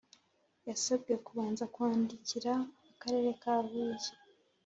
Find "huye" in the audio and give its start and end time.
3.67-4.09